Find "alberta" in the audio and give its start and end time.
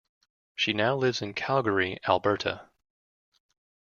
2.07-2.71